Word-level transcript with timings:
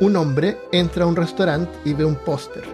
Un 0.00 0.16
hombre 0.16 0.58
entra 0.72 1.04
a 1.04 1.06
un 1.06 1.16
restaurante 1.16 1.72
y 1.84 1.94
ve 1.94 2.04
un 2.04 2.16
póster, 2.16 2.64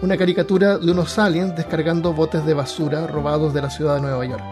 una 0.00 0.16
caricatura 0.16 0.78
de 0.78 0.90
unos 0.90 1.18
aliens 1.18 1.54
descargando 1.54 2.12
botes 2.12 2.44
de 2.46 2.54
basura 2.54 3.06
robados 3.06 3.52
de 3.52 3.62
la 3.62 3.70
ciudad 3.70 3.96
de 3.96 4.02
Nueva 4.02 4.24
York. 4.24 4.42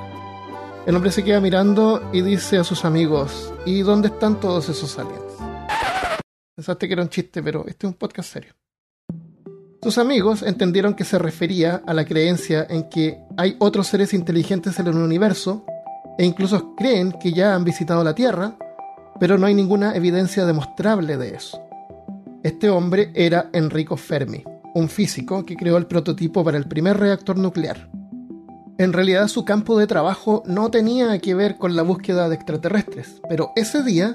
El 0.87 0.96
hombre 0.96 1.12
se 1.12 1.24
queda 1.24 1.40
mirando 1.40 2.10
y 2.12 2.22
dice 2.22 2.58
a 2.58 2.64
sus 2.64 2.85
amigos, 2.85 3.53
¿y 3.64 3.80
dónde 3.80 4.08
están 4.08 4.40
todos 4.40 4.69
esos 4.69 4.98
aliens? 4.98 5.21
Pensaste 6.54 6.87
que 6.87 6.92
era 6.92 7.03
un 7.03 7.08
chiste, 7.08 7.42
pero 7.42 7.64
este 7.66 7.87
es 7.87 7.92
un 7.92 7.98
podcast 7.98 8.32
serio. 8.32 8.52
Sus 9.82 9.96
amigos 9.96 10.42
entendieron 10.42 10.92
que 10.92 11.04
se 11.04 11.18
refería 11.18 11.82
a 11.87 11.94
la 11.94 12.04
creencia 12.04 12.66
en 12.68 12.90
que 12.90 13.18
hay 13.38 13.56
otros 13.60 13.87
seres 13.87 14.12
inteligentes 14.12 14.78
en 14.78 14.88
el 14.88 14.96
universo 14.96 15.64
e 16.18 16.24
incluso 16.27 16.74
creen 16.77 17.12
que 17.12 17.32
ya 17.32 17.55
han 17.55 17.64
visitado 17.64 18.05
la 18.05 18.14
Tierra, 18.14 18.59
pero 19.20 19.38
no 19.38 19.46
hay 19.46 19.55
ninguna 19.55 19.95
evidencia 19.95 20.46
demostrable 20.46 21.16
de 21.16 21.34
eso. 21.36 21.60
Este 22.42 22.70
hombre 22.70 23.12
era 23.14 23.50
Enrico 23.52 23.96
Fermi, 23.96 24.42
un 24.74 24.88
físico 24.88 25.45
que 25.45 25.56
creó 25.56 25.76
el 25.76 25.86
prototipo 25.86 26.42
para 26.42 26.56
el 26.56 26.66
primer 26.66 26.98
reactor 26.98 27.36
nuclear. 27.36 27.90
En 28.78 28.95
realidad 28.95 29.28
su 29.28 29.45
campo 29.45 29.78
de 29.78 29.86
trabajo 29.86 30.42
no 30.46 30.70
tenía 30.70 31.18
que 31.18 31.34
ver 31.34 31.59
con 31.59 31.76
la 31.76 31.82
búsqueda 31.82 32.30
de 32.30 32.36
extraterrestres, 32.36 33.20
pero 33.28 33.52
ese 33.54 33.82
día 33.82 34.14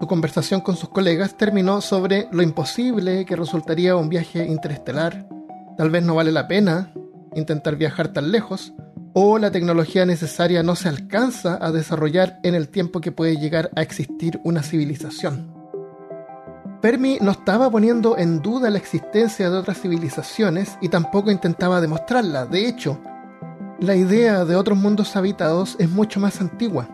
su 0.00 0.06
conversación 0.06 0.62
con 0.62 0.76
sus 0.76 0.88
colegas 0.88 1.36
terminó 1.36 1.80
sobre 1.80 2.26
lo 2.32 2.42
imposible 2.42 3.24
que 3.26 3.36
resultaría 3.36 3.94
un 3.94 4.08
viaje 4.08 4.46
interestelar, 4.46 5.28
tal 5.76 5.90
vez 5.90 6.02
no 6.02 6.14
vale 6.14 6.32
la 6.32 6.48
pena 6.48 6.92
intentar 7.36 7.76
viajar 7.76 8.08
tan 8.08 8.32
lejos, 8.32 8.72
o 9.12 9.38
la 9.38 9.50
tecnología 9.50 10.06
necesaria 10.06 10.62
no 10.62 10.76
se 10.76 10.88
alcanza 10.88 11.58
a 11.60 11.72
desarrollar 11.72 12.38
en 12.42 12.54
el 12.54 12.68
tiempo 12.68 13.00
que 13.00 13.12
puede 13.12 13.36
llegar 13.36 13.70
a 13.76 13.82
existir 13.82 14.40
una 14.44 14.62
civilización. 14.62 15.54
Fermi 16.80 17.18
no 17.20 17.32
estaba 17.32 17.70
poniendo 17.70 18.16
en 18.16 18.40
duda 18.40 18.70
la 18.70 18.78
existencia 18.78 19.50
de 19.50 19.56
otras 19.58 19.80
civilizaciones 19.80 20.78
y 20.80 20.88
tampoco 20.88 21.30
intentaba 21.30 21.80
demostrarla. 21.80 22.46
De 22.46 22.66
hecho, 22.66 22.98
la 23.80 23.96
idea 23.96 24.44
de 24.44 24.56
otros 24.56 24.78
mundos 24.78 25.14
habitados 25.16 25.76
es 25.78 25.90
mucho 25.90 26.20
más 26.20 26.40
antigua. 26.40 26.88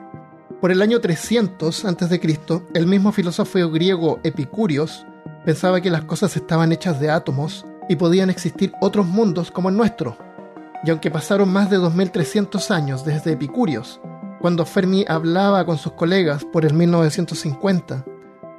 Por 0.60 0.72
el 0.72 0.82
año 0.82 1.00
300 1.00 1.84
a.C., 1.84 2.20
el 2.74 2.86
mismo 2.86 3.12
filósofo 3.12 3.70
griego 3.70 4.18
Epicurios 4.24 5.06
pensaba 5.44 5.80
que 5.80 5.90
las 5.90 6.04
cosas 6.04 6.34
estaban 6.34 6.72
hechas 6.72 6.98
de 6.98 7.10
átomos 7.10 7.64
y 7.88 7.94
podían 7.94 8.30
existir 8.30 8.72
otros 8.80 9.06
mundos 9.06 9.52
como 9.52 9.68
el 9.68 9.76
nuestro. 9.76 10.25
Y 10.86 10.90
aunque 10.90 11.10
pasaron 11.10 11.52
más 11.52 11.68
de 11.68 11.76
2300 11.76 12.70
años 12.70 13.04
desde 13.04 13.32
Epicurios, 13.32 14.00
cuando 14.40 14.64
Fermi 14.64 15.04
hablaba 15.08 15.66
con 15.66 15.76
sus 15.76 15.92
colegas 15.92 16.44
por 16.44 16.64
el 16.64 16.72
1950, 16.72 18.04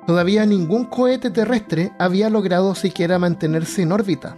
todavía 0.06 0.46
ningún 0.46 0.86
cohete 0.86 1.32
terrestre 1.32 1.92
había 1.98 2.30
logrado 2.30 2.76
siquiera 2.76 3.18
mantenerse 3.18 3.82
en 3.82 3.92
órbita. 3.92 4.38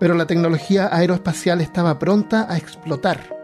Pero 0.00 0.14
la 0.14 0.26
tecnología 0.26 0.88
aeroespacial 0.90 1.60
estaba 1.60 1.98
pronta 1.98 2.50
a 2.50 2.56
explotar 2.56 3.36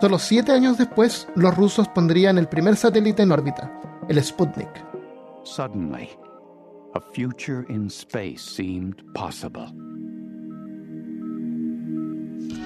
Solo 0.00 0.18
siete 0.18 0.52
años 0.52 0.78
después, 0.78 1.28
los 1.36 1.54
rusos 1.54 1.86
pondrían 1.88 2.38
el 2.38 2.48
primer 2.48 2.76
satélite 2.76 3.22
en 3.22 3.32
órbita, 3.32 3.70
el 4.08 4.22
Sputnik. 4.22 4.70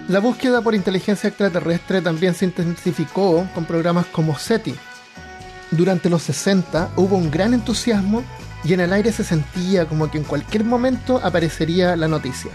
La 0.09 0.21
búsqueda 0.21 0.61
por 0.61 0.75
inteligencia 0.75 1.29
extraterrestre 1.29 2.03
también 2.03 2.35
se 2.35 2.45
intensificó 2.45 3.49
con 3.55 3.65
programas 3.65 4.05
como 4.07 4.39
SETI. 4.39 4.75
Durante 5.71 6.11
los 6.11 6.23
60 6.25 6.91
hubo 6.97 7.17
un 7.17 7.31
gran 7.31 7.55
entusiasmo 7.55 8.23
y 8.65 8.75
en 8.75 8.81
el 8.81 8.93
aire 8.93 9.13
se 9.13 9.25
sentía 9.25 9.87
como 9.87 10.11
que 10.11 10.19
en 10.19 10.25
cualquier 10.25 10.63
momento 10.63 11.21
aparecería 11.25 11.97
la 11.97 12.07
noticia. 12.07 12.51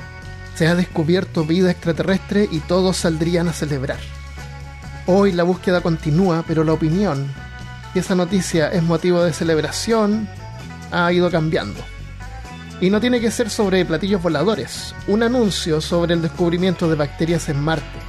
Se 0.53 0.67
ha 0.67 0.75
descubierto 0.75 1.44
vida 1.44 1.72
extraterrestre 1.72 2.48
y 2.52 2.59
todos 2.59 2.98
saldrían 2.98 3.48
a 3.48 3.54
celebrar. 3.54 3.99
Hoy 5.08 5.32
la 5.32 5.43
búsqueda 5.43 5.82
continúa, 5.82 6.43
pero 6.48 6.64
la 6.64 6.73
opinión, 6.73 7.33
y 7.95 7.99
esa 7.99 8.14
noticia 8.14 8.67
es 8.67 8.83
motivo 8.83 9.23
de 9.23 9.33
celebración, 9.33 10.30
ha 10.92 11.11
ido 11.11 11.32
cambiando. 11.32 11.80
Y 12.82 12.90
no 12.90 13.02
tiene 13.02 13.20
que 13.20 13.30
ser 13.30 13.50
sobre 13.50 13.84
platillos 13.84 14.22
voladores, 14.22 14.95
un 15.08 15.23
anuncio 15.23 15.82
sobre 15.82 16.14
el 16.14 16.22
descubrimiento 16.22 16.90
de 16.90 16.95
bacterias 16.95 17.50
en 17.50 17.60
Marte 17.60 18.00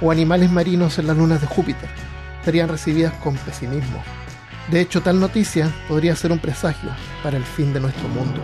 o 0.00 0.10
animales 0.10 0.50
marinos 0.50 0.98
en 0.98 1.06
las 1.06 1.16
lunas 1.16 1.40
de 1.42 1.46
Júpiter 1.46 1.90
serían 2.44 2.68
recibidas 2.68 3.12
con 3.14 3.36
pesimismo. 3.36 4.02
De 4.70 4.80
hecho, 4.80 5.02
tal 5.02 5.20
noticia 5.20 5.70
podría 5.88 6.16
ser 6.16 6.32
un 6.32 6.38
presagio 6.38 6.90
para 7.22 7.36
el 7.36 7.44
fin 7.44 7.72
de 7.72 7.80
nuestro 7.80 8.08
mundo. 8.08 8.40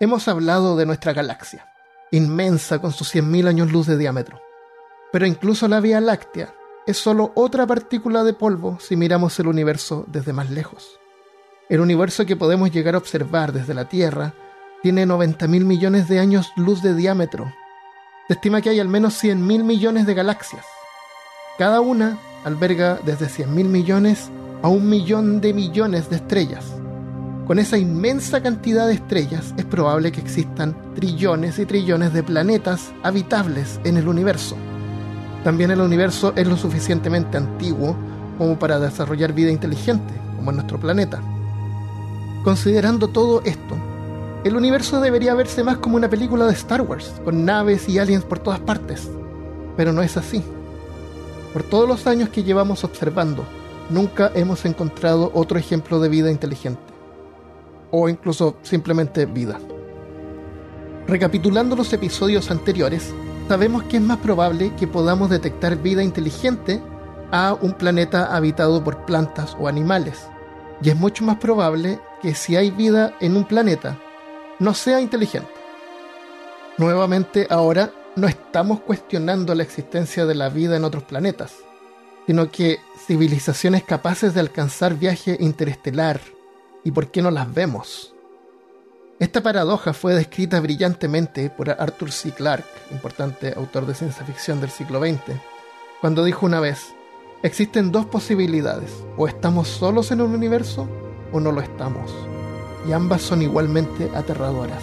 Hemos 0.00 0.28
hablado 0.28 0.76
de 0.76 0.86
nuestra 0.86 1.12
galaxia, 1.12 1.66
inmensa 2.10 2.80
con 2.80 2.92
sus 2.92 3.14
100.000 3.14 3.48
años 3.48 3.70
luz 3.70 3.86
de 3.86 3.98
diámetro. 3.98 4.40
Pero 5.12 5.26
incluso 5.26 5.68
la 5.68 5.80
Vía 5.80 6.00
Láctea 6.00 6.54
es 6.90 6.98
solo 6.98 7.32
otra 7.34 7.66
partícula 7.66 8.24
de 8.24 8.34
polvo 8.34 8.78
si 8.80 8.96
miramos 8.96 9.38
el 9.38 9.46
universo 9.46 10.04
desde 10.08 10.32
más 10.32 10.50
lejos. 10.50 10.98
El 11.68 11.80
universo 11.80 12.26
que 12.26 12.36
podemos 12.36 12.72
llegar 12.72 12.96
a 12.96 12.98
observar 12.98 13.52
desde 13.52 13.74
la 13.74 13.88
Tierra 13.88 14.34
tiene 14.82 15.06
90.000 15.06 15.64
millones 15.64 16.08
de 16.08 16.18
años 16.18 16.50
luz 16.56 16.82
de 16.82 16.94
diámetro. 16.94 17.52
Se 18.26 18.34
estima 18.34 18.60
que 18.60 18.70
hay 18.70 18.80
al 18.80 18.88
menos 18.88 19.22
100.000 19.22 19.62
millones 19.62 20.06
de 20.06 20.14
galaxias. 20.14 20.66
Cada 21.58 21.80
una 21.80 22.18
alberga 22.44 22.98
desde 23.04 23.26
100.000 23.26 23.46
millones 23.66 24.30
a 24.62 24.68
un 24.68 24.88
millón 24.88 25.40
de 25.40 25.54
millones 25.54 26.10
de 26.10 26.16
estrellas. 26.16 26.74
Con 27.46 27.58
esa 27.58 27.78
inmensa 27.78 28.42
cantidad 28.42 28.86
de 28.86 28.94
estrellas 28.94 29.54
es 29.56 29.64
probable 29.64 30.12
que 30.12 30.20
existan 30.20 30.94
trillones 30.94 31.58
y 31.58 31.66
trillones 31.66 32.12
de 32.12 32.22
planetas 32.22 32.92
habitables 33.02 33.80
en 33.84 33.96
el 33.96 34.08
universo. 34.08 34.56
También 35.44 35.70
el 35.70 35.80
universo 35.80 36.32
es 36.36 36.46
lo 36.46 36.56
suficientemente 36.56 37.36
antiguo 37.36 37.96
como 38.36 38.58
para 38.58 38.78
desarrollar 38.78 39.32
vida 39.32 39.50
inteligente, 39.50 40.12
como 40.36 40.50
en 40.50 40.56
nuestro 40.56 40.78
planeta. 40.78 41.20
Considerando 42.44 43.08
todo 43.08 43.42
esto, 43.44 43.76
el 44.44 44.56
universo 44.56 45.00
debería 45.00 45.34
verse 45.34 45.62
más 45.62 45.78
como 45.78 45.96
una 45.96 46.08
película 46.08 46.46
de 46.46 46.52
Star 46.52 46.80
Wars, 46.82 47.12
con 47.24 47.44
naves 47.44 47.88
y 47.88 47.98
aliens 47.98 48.24
por 48.24 48.38
todas 48.38 48.60
partes. 48.60 49.10
Pero 49.76 49.92
no 49.92 50.02
es 50.02 50.16
así. 50.16 50.42
Por 51.52 51.62
todos 51.62 51.88
los 51.88 52.06
años 52.06 52.28
que 52.30 52.42
llevamos 52.42 52.84
observando, 52.84 53.44
nunca 53.90 54.30
hemos 54.34 54.64
encontrado 54.64 55.30
otro 55.34 55.58
ejemplo 55.58 56.00
de 56.00 56.08
vida 56.08 56.30
inteligente 56.30 56.80
o 57.90 58.08
incluso 58.08 58.56
simplemente 58.62 59.26
vida. 59.26 59.58
Recapitulando 61.06 61.76
los 61.76 61.92
episodios 61.92 62.50
anteriores, 62.50 63.12
sabemos 63.50 63.82
que 63.82 63.96
es 63.96 64.02
más 64.04 64.18
probable 64.18 64.72
que 64.76 64.86
podamos 64.86 65.28
detectar 65.28 65.74
vida 65.74 66.04
inteligente 66.04 66.80
a 67.32 67.52
un 67.60 67.72
planeta 67.72 68.36
habitado 68.36 68.84
por 68.84 69.04
plantas 69.06 69.56
o 69.58 69.66
animales. 69.66 70.28
Y 70.80 70.90
es 70.90 70.94
mucho 70.94 71.24
más 71.24 71.38
probable 71.38 71.98
que 72.22 72.36
si 72.36 72.54
hay 72.54 72.70
vida 72.70 73.16
en 73.18 73.36
un 73.36 73.42
planeta, 73.42 73.98
no 74.60 74.72
sea 74.72 75.00
inteligente. 75.00 75.50
Nuevamente 76.78 77.48
ahora 77.50 77.90
no 78.14 78.28
estamos 78.28 78.82
cuestionando 78.82 79.52
la 79.56 79.64
existencia 79.64 80.26
de 80.26 80.36
la 80.36 80.48
vida 80.48 80.76
en 80.76 80.84
otros 80.84 81.02
planetas, 81.02 81.56
sino 82.28 82.52
que 82.52 82.78
civilizaciones 83.04 83.82
capaces 83.82 84.32
de 84.32 84.38
alcanzar 84.38 84.94
viaje 84.94 85.36
interestelar, 85.40 86.20
y 86.84 86.92
por 86.92 87.08
qué 87.08 87.20
no 87.20 87.32
las 87.32 87.52
vemos. 87.52 88.14
Esta 89.20 89.42
paradoja 89.42 89.92
fue 89.92 90.14
descrita 90.14 90.60
brillantemente 90.60 91.50
por 91.50 91.68
Arthur 91.68 92.10
C. 92.10 92.30
Clarke, 92.30 92.64
importante 92.90 93.52
autor 93.54 93.84
de 93.84 93.92
ciencia 93.94 94.24
ficción 94.24 94.62
del 94.62 94.70
siglo 94.70 94.98
XX, 94.98 95.36
cuando 96.00 96.24
dijo 96.24 96.46
una 96.46 96.58
vez, 96.58 96.94
existen 97.42 97.92
dos 97.92 98.06
posibilidades, 98.06 99.04
o 99.18 99.28
estamos 99.28 99.68
solos 99.68 100.10
en 100.10 100.22
un 100.22 100.34
universo 100.34 100.88
o 101.32 101.38
no 101.38 101.52
lo 101.52 101.60
estamos, 101.60 102.10
y 102.88 102.92
ambas 102.92 103.20
son 103.20 103.42
igualmente 103.42 104.10
aterradoras. 104.14 104.82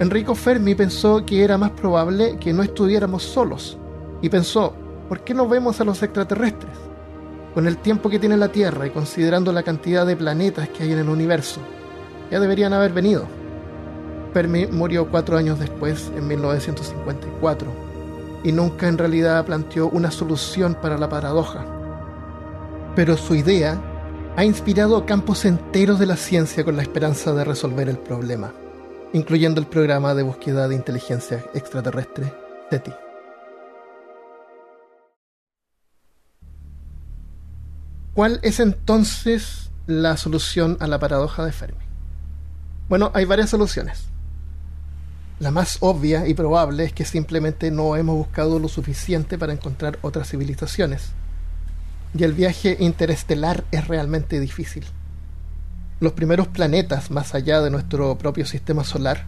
Enrico 0.00 0.34
Fermi 0.34 0.74
pensó 0.74 1.24
que 1.24 1.44
era 1.44 1.56
más 1.56 1.70
probable 1.70 2.38
que 2.40 2.52
no 2.52 2.64
estuviéramos 2.64 3.22
solos, 3.22 3.78
y 4.20 4.30
pensó, 4.30 4.74
¿por 5.08 5.22
qué 5.22 5.32
no 5.32 5.46
vemos 5.46 5.80
a 5.80 5.84
los 5.84 6.02
extraterrestres? 6.02 6.74
Con 7.54 7.68
el 7.68 7.76
tiempo 7.76 8.10
que 8.10 8.18
tiene 8.18 8.36
la 8.36 8.48
Tierra 8.48 8.84
y 8.84 8.90
considerando 8.90 9.52
la 9.52 9.62
cantidad 9.62 10.04
de 10.04 10.16
planetas 10.16 10.70
que 10.70 10.82
hay 10.82 10.92
en 10.92 10.98
el 10.98 11.08
universo, 11.08 11.60
ya 12.32 12.40
deberían 12.40 12.72
haber 12.72 12.94
venido. 12.94 13.26
Fermi 14.32 14.66
murió 14.66 15.10
cuatro 15.10 15.36
años 15.36 15.58
después, 15.58 16.10
en 16.16 16.26
1954, 16.26 17.70
y 18.42 18.52
nunca 18.52 18.88
en 18.88 18.96
realidad 18.96 19.44
planteó 19.44 19.88
una 19.88 20.10
solución 20.10 20.74
para 20.74 20.96
la 20.96 21.10
paradoja. 21.10 21.66
Pero 22.96 23.18
su 23.18 23.34
idea 23.34 23.78
ha 24.34 24.44
inspirado 24.46 25.04
campos 25.04 25.44
enteros 25.44 25.98
de 25.98 26.06
la 26.06 26.16
ciencia 26.16 26.64
con 26.64 26.74
la 26.74 26.80
esperanza 26.80 27.34
de 27.34 27.44
resolver 27.44 27.90
el 27.90 27.98
problema, 27.98 28.50
incluyendo 29.12 29.60
el 29.60 29.66
programa 29.66 30.14
de 30.14 30.22
búsqueda 30.22 30.68
de 30.68 30.76
inteligencia 30.76 31.44
extraterrestre, 31.52 32.32
SETI. 32.70 32.92
¿Cuál 38.14 38.40
es 38.42 38.58
entonces 38.58 39.70
la 39.86 40.16
solución 40.16 40.78
a 40.80 40.86
la 40.86 40.98
paradoja 40.98 41.44
de 41.44 41.52
Fermi? 41.52 41.91
Bueno, 42.88 43.10
hay 43.14 43.24
varias 43.24 43.50
soluciones. 43.50 44.04
La 45.42 45.50
más 45.50 45.78
obvia 45.80 46.28
y 46.28 46.34
probable 46.34 46.84
es 46.84 46.92
que 46.92 47.04
simplemente 47.04 47.70
no 47.70 47.96
hemos 47.96 48.16
buscado 48.16 48.58
lo 48.58 48.68
suficiente 48.68 49.38
para 49.38 49.52
encontrar 49.52 49.98
otras 50.02 50.28
civilizaciones. 50.28 51.10
Y 52.16 52.22
el 52.22 52.32
viaje 52.32 52.76
interestelar 52.78 53.64
es 53.72 53.88
realmente 53.88 54.38
difícil. 54.38 54.84
Los 55.98 56.12
primeros 56.12 56.48
planetas 56.48 57.10
más 57.10 57.34
allá 57.34 57.60
de 57.60 57.70
nuestro 57.70 58.18
propio 58.18 58.44
sistema 58.46 58.84
solar 58.84 59.24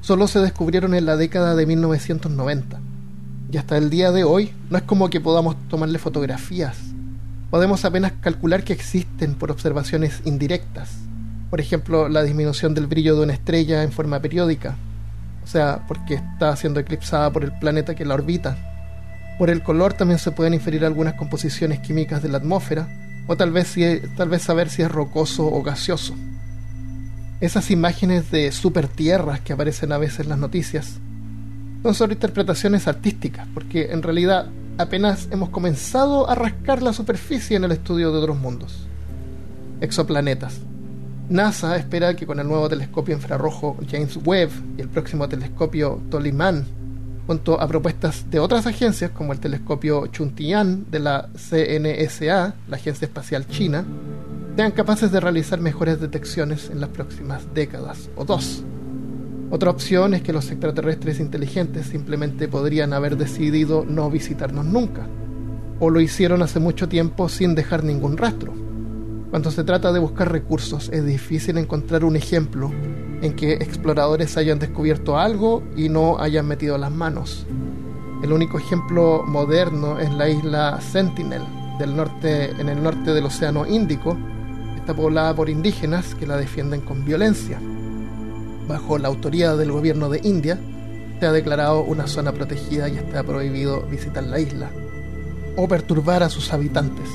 solo 0.00 0.28
se 0.28 0.40
descubrieron 0.40 0.94
en 0.94 1.04
la 1.04 1.16
década 1.16 1.54
de 1.54 1.66
1990. 1.66 2.80
Y 3.50 3.56
hasta 3.56 3.76
el 3.76 3.90
día 3.90 4.12
de 4.12 4.24
hoy 4.24 4.54
no 4.70 4.78
es 4.78 4.84
como 4.84 5.10
que 5.10 5.20
podamos 5.20 5.56
tomarle 5.68 5.98
fotografías. 5.98 6.78
Podemos 7.50 7.84
apenas 7.84 8.12
calcular 8.20 8.62
que 8.62 8.74
existen 8.74 9.34
por 9.34 9.50
observaciones 9.50 10.22
indirectas. 10.24 11.07
Por 11.50 11.60
ejemplo, 11.60 12.08
la 12.08 12.22
disminución 12.22 12.74
del 12.74 12.86
brillo 12.86 13.16
de 13.16 13.22
una 13.22 13.32
estrella 13.32 13.82
en 13.82 13.92
forma 13.92 14.20
periódica. 14.20 14.76
O 15.42 15.46
sea, 15.46 15.84
porque 15.88 16.14
está 16.14 16.54
siendo 16.56 16.80
eclipsada 16.80 17.32
por 17.32 17.44
el 17.44 17.58
planeta 17.58 17.94
que 17.94 18.04
la 18.04 18.14
orbita. 18.14 18.56
Por 19.38 19.50
el 19.50 19.62
color 19.62 19.94
también 19.94 20.18
se 20.18 20.32
pueden 20.32 20.52
inferir 20.52 20.84
algunas 20.84 21.14
composiciones 21.14 21.78
químicas 21.80 22.22
de 22.22 22.28
la 22.28 22.38
atmósfera, 22.38 22.88
o 23.26 23.36
tal 23.36 23.52
vez, 23.52 23.74
tal 24.16 24.28
vez 24.28 24.42
saber 24.42 24.68
si 24.68 24.82
es 24.82 24.90
rocoso 24.90 25.46
o 25.46 25.62
gaseoso. 25.62 26.14
Esas 27.40 27.70
imágenes 27.70 28.30
de 28.30 28.50
supertierras 28.52 29.40
que 29.40 29.52
aparecen 29.52 29.92
a 29.92 29.98
veces 29.98 30.20
en 30.20 30.30
las 30.30 30.38
noticias 30.38 30.98
son 31.82 31.94
solo 31.94 32.12
interpretaciones 32.12 32.88
artísticas, 32.88 33.46
porque 33.54 33.92
en 33.92 34.02
realidad 34.02 34.50
apenas 34.76 35.28
hemos 35.30 35.48
comenzado 35.50 36.28
a 36.28 36.34
rascar 36.34 36.82
la 36.82 36.92
superficie 36.92 37.56
en 37.56 37.64
el 37.64 37.72
estudio 37.72 38.10
de 38.12 38.18
otros 38.18 38.36
mundos. 38.36 38.86
Exoplanetas. 39.80 40.67
NASA 41.30 41.76
espera 41.76 42.16
que 42.16 42.26
con 42.26 42.40
el 42.40 42.48
nuevo 42.48 42.70
telescopio 42.70 43.14
infrarrojo 43.14 43.76
James 43.90 44.18
Webb 44.24 44.50
y 44.78 44.80
el 44.80 44.88
próximo 44.88 45.28
telescopio 45.28 46.00
Toliman, 46.10 46.64
junto 47.26 47.60
a 47.60 47.68
propuestas 47.68 48.30
de 48.30 48.38
otras 48.38 48.66
agencias 48.66 49.10
como 49.10 49.34
el 49.34 49.38
telescopio 49.38 50.06
Chuntian 50.06 50.90
de 50.90 51.00
la 51.00 51.28
CNSA, 51.34 52.54
la 52.66 52.76
Agencia 52.76 53.04
Espacial 53.04 53.46
China, 53.46 53.84
sean 54.56 54.72
capaces 54.72 55.12
de 55.12 55.20
realizar 55.20 55.60
mejores 55.60 56.00
detecciones 56.00 56.70
en 56.70 56.80
las 56.80 56.88
próximas 56.88 57.42
décadas 57.52 58.08
o 58.16 58.24
dos. 58.24 58.64
Otra 59.50 59.70
opción 59.70 60.14
es 60.14 60.22
que 60.22 60.32
los 60.32 60.50
extraterrestres 60.50 61.20
inteligentes 61.20 61.88
simplemente 61.88 62.48
podrían 62.48 62.94
haber 62.94 63.18
decidido 63.18 63.84
no 63.86 64.10
visitarnos 64.10 64.64
nunca, 64.64 65.06
o 65.78 65.90
lo 65.90 66.00
hicieron 66.00 66.40
hace 66.40 66.58
mucho 66.58 66.88
tiempo 66.88 67.28
sin 67.28 67.54
dejar 67.54 67.84
ningún 67.84 68.16
rastro. 68.16 68.67
Cuando 69.30 69.50
se 69.50 69.64
trata 69.64 69.92
de 69.92 69.98
buscar 69.98 70.32
recursos 70.32 70.88
es 70.92 71.04
difícil 71.04 71.58
encontrar 71.58 72.04
un 72.04 72.16
ejemplo 72.16 72.70
en 73.20 73.34
que 73.34 73.54
exploradores 73.54 74.36
hayan 74.36 74.58
descubierto 74.58 75.18
algo 75.18 75.62
y 75.76 75.88
no 75.88 76.18
hayan 76.18 76.46
metido 76.46 76.78
las 76.78 76.90
manos. 76.90 77.46
El 78.22 78.32
único 78.32 78.58
ejemplo 78.58 79.24
moderno 79.26 79.98
es 79.98 80.12
la 80.12 80.28
isla 80.28 80.80
Sentinel 80.80 81.42
del 81.78 81.94
norte, 81.94 82.50
en 82.50 82.68
el 82.68 82.82
norte 82.82 83.12
del 83.12 83.26
Océano 83.26 83.66
Índico, 83.66 84.16
poblada 84.94 85.34
por 85.34 85.48
indígenas 85.48 86.14
que 86.14 86.26
la 86.26 86.36
defienden 86.36 86.80
con 86.80 87.04
violencia. 87.04 87.60
Bajo 88.66 88.98
la 88.98 89.08
autoridad 89.08 89.56
del 89.56 89.72
gobierno 89.72 90.08
de 90.08 90.20
India, 90.22 90.58
se 91.18 91.26
ha 91.26 91.32
declarado 91.32 91.82
una 91.82 92.06
zona 92.06 92.32
protegida 92.32 92.88
y 92.88 92.96
está 92.96 93.22
prohibido 93.22 93.82
visitar 93.82 94.24
la 94.24 94.38
isla 94.38 94.70
o 95.56 95.66
perturbar 95.66 96.22
a 96.22 96.28
sus 96.28 96.52
habitantes. 96.52 97.08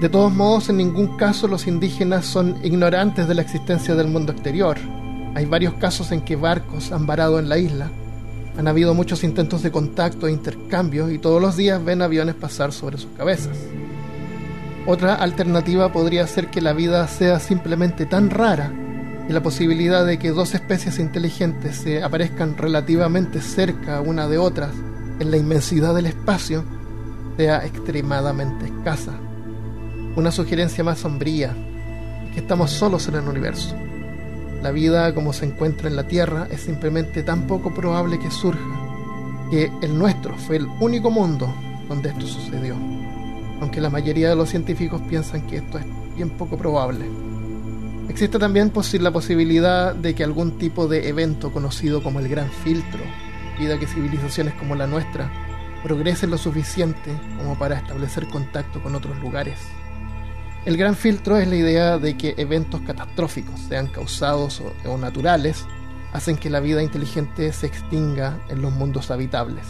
De 0.00 0.08
todos 0.08 0.32
modos, 0.32 0.68
en 0.68 0.78
ningún 0.78 1.16
caso 1.16 1.46
los 1.46 1.66
indígenas 1.66 2.26
son 2.26 2.56
ignorantes 2.64 3.28
de 3.28 3.34
la 3.34 3.42
existencia 3.42 3.94
del 3.94 4.08
mundo 4.08 4.32
exterior. 4.32 4.76
Hay 5.34 5.46
varios 5.46 5.74
casos 5.74 6.10
en 6.12 6.22
que 6.22 6.36
barcos 6.36 6.92
han 6.92 7.06
varado 7.06 7.38
en 7.38 7.48
la 7.48 7.58
isla. 7.58 7.90
Han 8.58 8.68
habido 8.68 8.94
muchos 8.94 9.24
intentos 9.24 9.62
de 9.62 9.70
contacto 9.70 10.26
e 10.26 10.32
intercambio 10.32 11.10
y 11.10 11.18
todos 11.18 11.40
los 11.40 11.56
días 11.56 11.84
ven 11.84 12.02
aviones 12.02 12.34
pasar 12.34 12.72
sobre 12.72 12.98
sus 12.98 13.10
cabezas. 13.16 13.56
Otra 14.86 15.14
alternativa 15.14 15.92
podría 15.92 16.26
ser 16.26 16.48
que 16.48 16.60
la 16.60 16.72
vida 16.72 17.06
sea 17.08 17.40
simplemente 17.40 18.04
tan 18.04 18.30
rara 18.30 18.72
y 19.28 19.32
la 19.32 19.42
posibilidad 19.42 20.04
de 20.04 20.18
que 20.18 20.30
dos 20.30 20.54
especies 20.54 20.98
inteligentes 20.98 21.76
se 21.76 22.02
aparezcan 22.02 22.56
relativamente 22.58 23.40
cerca 23.40 24.00
una 24.00 24.28
de 24.28 24.38
otras 24.38 24.70
en 25.18 25.30
la 25.30 25.36
inmensidad 25.36 25.94
del 25.94 26.06
espacio 26.06 26.64
sea 27.36 27.64
extremadamente 27.64 28.66
escasa. 28.66 29.18
Una 30.16 30.30
sugerencia 30.30 30.84
más 30.84 31.00
sombría 31.00 31.54
que 32.32 32.40
estamos 32.40 32.70
solos 32.70 33.08
en 33.08 33.16
el 33.16 33.28
universo. 33.28 33.76
La 34.62 34.70
vida 34.70 35.14
como 35.14 35.32
se 35.32 35.46
encuentra 35.46 35.88
en 35.88 35.96
la 35.96 36.06
Tierra 36.06 36.48
es 36.50 36.60
simplemente 36.62 37.22
tan 37.22 37.46
poco 37.46 37.74
probable 37.74 38.18
que 38.18 38.30
surja 38.30 38.80
que 39.50 39.70
el 39.82 39.98
nuestro 39.98 40.36
fue 40.36 40.56
el 40.56 40.66
único 40.80 41.10
mundo 41.10 41.54
donde 41.88 42.08
esto 42.08 42.26
sucedió 42.26 42.76
aunque 43.60 43.80
la 43.80 43.90
mayoría 43.90 44.28
de 44.28 44.36
los 44.36 44.50
científicos 44.50 45.00
piensan 45.08 45.46
que 45.46 45.56
esto 45.56 45.78
es 45.78 45.86
bien 46.14 46.30
poco 46.30 46.56
probable. 46.56 47.06
Existe 48.08 48.38
también 48.38 48.70
la 49.00 49.10
posibilidad 49.10 49.94
de 49.94 50.14
que 50.14 50.24
algún 50.24 50.58
tipo 50.58 50.86
de 50.86 51.08
evento 51.08 51.52
conocido 51.52 52.02
como 52.02 52.20
el 52.20 52.28
Gran 52.28 52.50
Filtro 52.50 53.00
pida 53.58 53.78
que 53.78 53.86
civilizaciones 53.86 54.54
como 54.54 54.74
la 54.74 54.86
nuestra 54.86 55.30
progresen 55.82 56.30
lo 56.30 56.38
suficiente 56.38 57.18
como 57.38 57.58
para 57.58 57.76
establecer 57.76 58.28
contacto 58.28 58.82
con 58.82 58.94
otros 58.94 59.18
lugares. 59.20 59.58
El 60.64 60.78
Gran 60.78 60.96
Filtro 60.96 61.36
es 61.36 61.46
la 61.46 61.56
idea 61.56 61.98
de 61.98 62.16
que 62.16 62.34
eventos 62.38 62.80
catastróficos, 62.80 63.60
sean 63.68 63.86
causados 63.88 64.62
o, 64.86 64.96
naturales, 64.96 65.66
hacen 66.12 66.36
que 66.36 66.48
la 66.48 66.60
vida 66.60 66.82
inteligente 66.82 67.52
se 67.52 67.66
extinga 67.66 68.38
en 68.48 68.62
los 68.62 68.72
mundos 68.72 69.10
habitables 69.10 69.66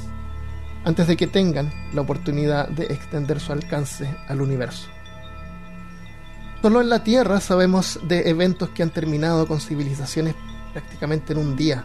antes 0.84 1.06
de 1.06 1.16
que 1.16 1.26
tengan 1.26 1.72
la 1.94 2.02
oportunidad 2.02 2.68
de 2.68 2.84
extender 2.84 3.40
su 3.40 3.52
alcance 3.52 4.14
al 4.28 4.40
universo. 4.40 4.88
Solo 6.62 6.80
en 6.80 6.88
la 6.88 7.02
Tierra 7.02 7.40
sabemos 7.40 8.00
de 8.06 8.28
eventos 8.28 8.70
que 8.70 8.82
han 8.82 8.90
terminado 8.90 9.46
con 9.46 9.60
civilizaciones 9.60 10.34
prácticamente 10.72 11.32
en 11.32 11.38
un 11.38 11.56
día. 11.56 11.84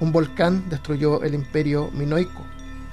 Un 0.00 0.12
volcán 0.12 0.68
destruyó 0.68 1.22
el 1.22 1.34
imperio 1.34 1.90
minoico. 1.92 2.44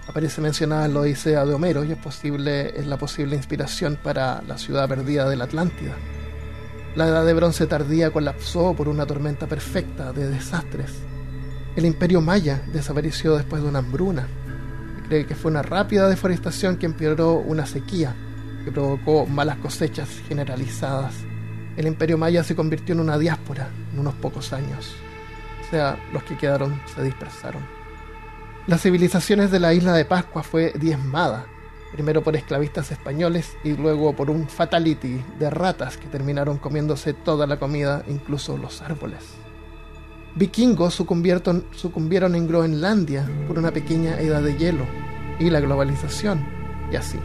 Aparece 0.07 0.41
mencionada 0.41 0.85
en 0.85 0.93
la 0.93 0.99
Odisea 1.01 1.45
de 1.45 1.53
Homero 1.53 1.83
y 1.83 1.91
es, 1.91 1.97
posible, 1.97 2.79
es 2.79 2.85
la 2.85 2.97
posible 2.97 3.35
inspiración 3.35 3.97
para 4.01 4.41
la 4.43 4.57
ciudad 4.57 4.88
perdida 4.88 5.27
de 5.27 5.35
la 5.35 5.45
Atlántida. 5.45 5.95
La 6.95 7.07
edad 7.07 7.25
de 7.25 7.33
bronce 7.33 7.67
tardía 7.67 8.12
colapsó 8.12 8.74
por 8.74 8.88
una 8.88 9.05
tormenta 9.05 9.47
perfecta 9.47 10.13
de 10.13 10.29
desastres. 10.29 10.91
El 11.75 11.85
imperio 11.85 12.21
maya 12.21 12.62
desapareció 12.71 13.35
después 13.35 13.62
de 13.62 13.67
una 13.67 13.79
hambruna 13.79 14.27
cree 15.05 15.25
que 15.25 15.35
fue 15.35 15.51
una 15.51 15.62
rápida 15.62 16.09
deforestación 16.09 16.77
que 16.77 16.85
empeoró 16.85 17.35
una 17.35 17.65
sequía 17.65 18.15
que 18.63 18.71
provocó 18.71 19.25
malas 19.25 19.57
cosechas 19.57 20.09
generalizadas. 20.27 21.13
El 21.77 21.88
imperio 21.88 22.17
maya 22.17 22.43
se 22.43 22.55
convirtió 22.55 22.93
en 22.95 23.01
una 23.01 23.17
diáspora 23.17 23.69
en 23.93 24.00
unos 24.00 24.15
pocos 24.15 24.53
años. 24.53 24.95
O 25.65 25.69
sea, 25.69 25.97
los 26.12 26.24
que 26.24 26.38
quedaron 26.38 26.81
se 26.93 27.03
dispersaron. 27.03 27.75
Las 28.67 28.81
civilizaciones 28.81 29.51
de 29.51 29.60
la 29.60 29.74
isla 29.74 29.93
de 29.93 30.05
Pascua 30.05 30.43
fue 30.43 30.74
diezmada, 30.79 31.45
primero 31.91 32.24
por 32.24 32.36
esclavistas 32.36 32.91
españoles 32.91 33.55
y 33.63 33.74
luego 33.74 34.15
por 34.15 34.29
un 34.29 34.48
fatality 34.50 35.24
de 35.39 35.50
ratas 35.50 35.98
que 35.98 36.07
terminaron 36.07 36.57
comiéndose 36.57 37.13
toda 37.13 37.48
la 37.48 37.60
comida, 37.60 38.03
incluso 38.07 38.57
los 38.57 38.81
árboles 38.81 39.36
vikingos 40.36 40.93
sucumbieron, 40.93 41.65
sucumbieron 41.72 42.36
en 42.36 42.48
Groenlandia 42.48 43.27
por 43.48 43.57
una 43.57 43.72
pequeña 43.72 44.19
edad 44.19 44.41
de 44.41 44.57
hielo 44.57 44.86
y 45.39 45.50
la 45.50 45.60
globalización, 45.60 46.45
y 46.91 46.95
así. 46.95 47.17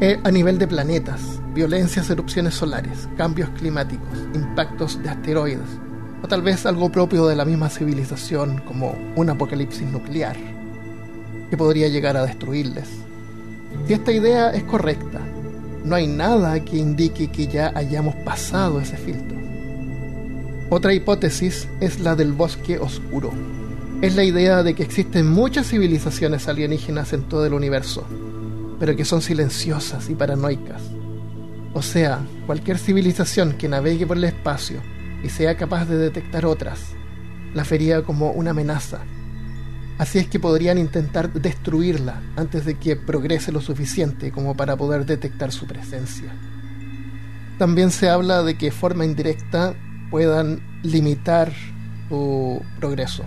Eh, 0.00 0.18
a 0.24 0.30
nivel 0.30 0.58
de 0.58 0.66
planetas, 0.66 1.40
violencias, 1.52 2.08
erupciones 2.08 2.54
solares, 2.54 3.08
cambios 3.16 3.50
climáticos, 3.50 4.18
impactos 4.34 5.02
de 5.02 5.10
asteroides, 5.10 5.68
o 6.22 6.28
tal 6.28 6.42
vez 6.42 6.66
algo 6.66 6.90
propio 6.90 7.26
de 7.26 7.36
la 7.36 7.44
misma 7.44 7.68
civilización 7.68 8.60
como 8.66 8.94
un 9.16 9.30
apocalipsis 9.30 9.86
nuclear, 9.86 10.36
que 11.48 11.56
podría 11.56 11.88
llegar 11.88 12.16
a 12.16 12.24
destruirles. 12.24 12.88
Si 13.86 13.92
esta 13.94 14.12
idea 14.12 14.50
es 14.50 14.64
correcta, 14.64 15.20
no 15.84 15.94
hay 15.94 16.06
nada 16.06 16.60
que 16.64 16.76
indique 16.76 17.28
que 17.28 17.46
ya 17.46 17.72
hayamos 17.74 18.14
pasado 18.16 18.80
ese 18.80 18.96
filtro. 18.96 19.38
Otra 20.68 20.92
hipótesis 20.92 21.66
es 21.80 22.00
la 22.00 22.14
del 22.14 22.32
bosque 22.32 22.78
oscuro. 22.78 23.32
Es 24.02 24.14
la 24.14 24.24
idea 24.24 24.62
de 24.62 24.74
que 24.74 24.82
existen 24.82 25.26
muchas 25.26 25.68
civilizaciones 25.68 26.48
alienígenas 26.48 27.12
en 27.12 27.22
todo 27.24 27.46
el 27.46 27.54
universo, 27.54 28.04
pero 28.78 28.94
que 28.94 29.04
son 29.04 29.20
silenciosas 29.20 30.08
y 30.08 30.14
paranoicas. 30.14 30.82
O 31.72 31.82
sea, 31.82 32.20
cualquier 32.46 32.78
civilización 32.78 33.54
que 33.54 33.68
navegue 33.68 34.06
por 34.06 34.16
el 34.16 34.24
espacio 34.24 34.80
y 35.22 35.28
sea 35.28 35.56
capaz 35.56 35.86
de 35.86 35.96
detectar 35.96 36.46
otras, 36.46 36.94
la 37.54 37.64
vería 37.64 38.02
como 38.02 38.30
una 38.30 38.50
amenaza. 38.50 39.00
Así 39.98 40.18
es 40.18 40.28
que 40.28 40.40
podrían 40.40 40.78
intentar 40.78 41.30
destruirla 41.32 42.22
antes 42.36 42.64
de 42.64 42.78
que 42.78 42.96
progrese 42.96 43.52
lo 43.52 43.60
suficiente 43.60 44.32
como 44.32 44.56
para 44.56 44.76
poder 44.76 45.04
detectar 45.04 45.52
su 45.52 45.66
presencia. 45.66 46.32
También 47.58 47.90
se 47.90 48.08
habla 48.08 48.42
de 48.42 48.56
que 48.56 48.70
forma 48.70 49.04
indirecta 49.04 49.74
puedan 50.10 50.62
limitar 50.82 51.52
su 52.08 52.62
progreso. 52.78 53.24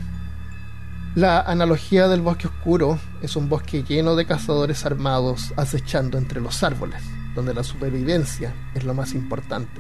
La 1.16 1.42
analogía 1.42 2.08
del 2.08 2.22
bosque 2.22 2.48
oscuro 2.48 2.98
es 3.22 3.36
un 3.36 3.48
bosque 3.48 3.84
lleno 3.84 4.16
de 4.16 4.26
cazadores 4.26 4.84
armados 4.84 5.54
acechando 5.56 6.18
entre 6.18 6.42
los 6.42 6.64
árboles, 6.64 7.04
donde 7.36 7.54
la 7.54 7.64
supervivencia 7.64 8.52
es 8.74 8.84
lo 8.84 8.96
más 8.96 9.14
importante. 9.14 9.80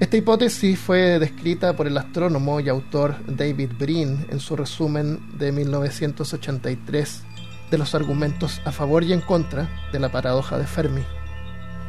Esta 0.00 0.16
hipótesis 0.16 0.76
fue 0.76 1.20
descrita 1.20 1.76
por 1.76 1.86
el 1.86 1.96
astrónomo 1.96 2.58
y 2.58 2.68
autor 2.68 3.14
David 3.28 3.70
Brin 3.78 4.26
en 4.28 4.40
su 4.40 4.56
resumen 4.56 5.20
de 5.38 5.52
1983 5.52 7.22
de 7.70 7.78
los 7.78 7.94
argumentos 7.94 8.60
a 8.64 8.72
favor 8.72 9.04
y 9.04 9.12
en 9.12 9.20
contra 9.20 9.68
de 9.92 10.00
la 10.00 10.10
paradoja 10.10 10.58
de 10.58 10.66
Fermi. 10.66 11.04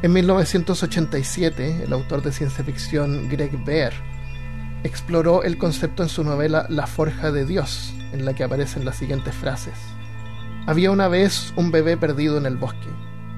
En 0.02 0.12
1987, 0.12 1.82
el 1.82 1.92
autor 1.92 2.22
de 2.22 2.30
ciencia 2.30 2.62
ficción 2.62 3.28
Greg 3.28 3.64
Bear 3.64 3.92
exploró 4.84 5.42
el 5.42 5.58
concepto 5.58 6.04
en 6.04 6.08
su 6.08 6.22
novela 6.22 6.66
La 6.68 6.86
Forja 6.86 7.32
de 7.32 7.44
Dios, 7.44 7.92
en 8.12 8.24
la 8.24 8.34
que 8.34 8.44
aparecen 8.44 8.84
las 8.84 8.96
siguientes 8.96 9.34
frases. 9.34 9.74
Había 10.66 10.92
una 10.92 11.08
vez 11.08 11.52
un 11.56 11.72
bebé 11.72 11.96
perdido 11.96 12.38
en 12.38 12.46
el 12.46 12.56
bosque, 12.56 12.88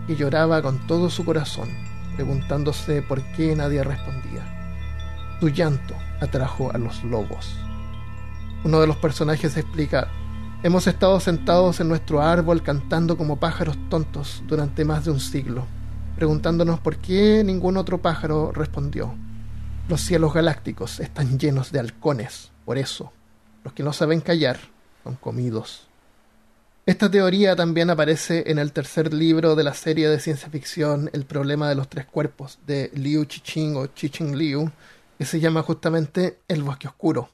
y 0.09 0.17
lloraba 0.17 0.61
con 0.61 0.87
todo 0.87 1.09
su 1.09 1.25
corazón, 1.25 1.71
preguntándose 2.17 3.01
por 3.01 3.23
qué 3.33 3.57
nadie 3.57 3.83
respondía. 3.83 4.58
Su 5.40 5.49
llanto 5.49 5.95
atrajo 6.21 6.73
a 6.73 6.78
los 6.78 7.04
lobos. 7.04 7.57
Uno 8.64 8.80
de 8.80 8.88
los 8.88 8.97
personajes 8.97 9.57
explica, 9.57 10.09
hemos 10.64 10.88
estado 10.88 11.21
sentados 11.21 11.78
en 11.78 11.88
nuestro 11.88 12.21
árbol 12.21 12.62
cantando 12.62 13.16
como 13.16 13.38
pájaros 13.38 13.78
tontos 13.88 14.42
durante 14.49 14.85
más 14.85 15.04
de 15.04 15.12
un 15.12 15.21
siglo, 15.21 15.64
preguntándonos 16.16 16.80
por 16.80 16.97
qué 16.97 17.45
ningún 17.45 17.76
otro 17.76 17.99
pájaro 17.99 18.50
respondió. 18.50 19.14
Los 19.88 20.00
cielos 20.00 20.35
galácticos 20.35 20.99
están 20.99 21.38
llenos 21.38 21.71
de 21.71 21.78
halcones, 21.78 22.50
por 22.64 22.76
eso 22.76 23.12
los 23.62 23.73
que 23.73 23.85
no 23.85 23.92
saben 23.92 24.21
callar 24.21 24.59
son 25.04 25.14
comidos. 25.14 25.87
Esta 26.85 27.11
teoría 27.11 27.54
también 27.54 27.90
aparece 27.90 28.45
en 28.47 28.59
el 28.59 28.73
tercer 28.73 29.12
libro 29.12 29.54
de 29.54 29.62
la 29.62 29.75
serie 29.75 30.09
de 30.09 30.18
ciencia 30.18 30.49
ficción 30.49 31.11
El 31.12 31.26
problema 31.26 31.68
de 31.68 31.75
los 31.75 31.88
tres 31.88 32.07
cuerpos 32.07 32.59
de 32.66 32.90
Liu 32.95 33.26
Chiching 33.26 33.76
o 33.76 33.87
Chiching 33.88 34.37
Liu, 34.37 34.71
que 35.19 35.25
se 35.25 35.41
llama 35.41 35.63
justamente 35.63 36.41
El 36.47 36.63
bosque 36.63 36.87
oscuro. 36.87 37.31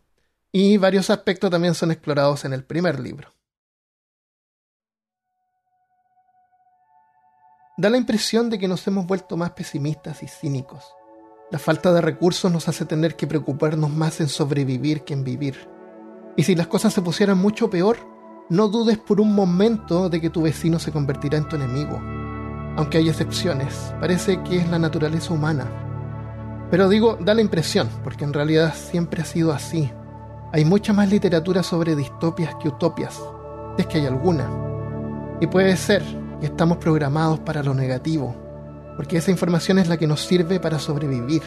Y 0.51 0.79
varios 0.79 1.11
aspectos 1.11 1.51
también 1.51 1.75
son 1.75 1.91
explorados 1.91 2.47
en 2.47 2.55
el 2.55 2.65
primer 2.65 2.99
libro. 2.99 3.35
Da 7.77 7.91
la 7.91 7.99
impresión 7.99 8.49
de 8.49 8.59
que 8.59 8.69
nos 8.69 8.87
hemos 8.87 9.07
vuelto 9.07 9.37
más 9.37 9.51
pesimistas 9.51 10.23
y 10.23 10.29
cínicos. 10.29 10.85
La 11.51 11.59
falta 11.59 11.93
de 11.93 12.01
recursos 12.01 12.51
nos 12.51 12.69
hace 12.69 12.87
tener 12.87 13.17
que 13.17 13.27
preocuparnos 13.27 13.91
más 13.91 14.21
en 14.21 14.29
sobrevivir 14.29 15.03
que 15.03 15.13
en 15.13 15.25
vivir. 15.25 15.69
Y 16.37 16.45
si 16.45 16.55
las 16.55 16.69
cosas 16.69 16.95
se 16.95 17.03
pusieran 17.03 17.37
mucho 17.37 17.69
peor, 17.69 17.99
no 18.49 18.69
dudes 18.69 18.97
por 18.97 19.21
un 19.21 19.35
momento 19.35 20.09
de 20.09 20.21
que 20.21 20.31
tu 20.31 20.43
vecino 20.43 20.79
se 20.79 20.93
convertirá 20.93 21.37
en 21.37 21.49
tu 21.49 21.57
enemigo. 21.57 22.01
Aunque 22.77 22.99
hay 22.99 23.09
excepciones, 23.09 23.95
parece 24.01 24.43
que 24.43 24.59
es 24.59 24.69
la 24.69 24.79
naturaleza 24.79 25.35
humana. 25.35 25.84
Pero 26.75 26.89
digo, 26.89 27.17
da 27.21 27.35
la 27.35 27.41
impresión, 27.41 27.89
porque 28.03 28.25
en 28.25 28.33
realidad 28.33 28.75
siempre 28.75 29.23
ha 29.23 29.25
sido 29.25 29.53
así. 29.53 29.93
Hay 30.53 30.65
mucha 30.65 30.93
más 30.93 31.09
literatura 31.09 31.63
sobre 31.63 31.95
distopias 31.95 32.57
que 32.57 32.67
utopias, 32.67 33.15
si 33.77 33.83
es 33.83 33.87
que 33.87 33.99
hay 33.99 34.07
alguna. 34.07 34.51
Y 35.41 35.47
puede 35.47 35.77
ser 35.77 36.03
que 36.41 36.47
estamos 36.47 36.79
programados 36.79 37.39
para 37.39 37.63
lo 37.63 37.75
negativo, 37.75 38.35
porque 38.97 39.19
esa 39.19 39.31
información 39.31 39.79
es 39.79 39.87
la 39.87 39.99
que 39.99 40.09
nos 40.09 40.23
sirve 40.23 40.59
para 40.59 40.81
sobrevivir. 40.81 41.43